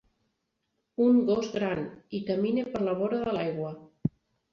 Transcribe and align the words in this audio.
Un 1.07 1.19
gos 1.27 1.49
gran 1.55 1.83
i 2.19 2.21
camina 2.31 2.63
per 2.71 2.81
la 2.89 2.95
vora 3.03 3.21
de 3.29 3.37
l'aigua. 3.37 3.71